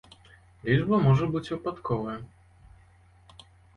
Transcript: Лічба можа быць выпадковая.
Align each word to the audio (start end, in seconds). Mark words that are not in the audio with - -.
Лічба 0.69 0.99
можа 1.07 1.25
быць 1.35 1.45
выпадковая. 1.53 2.17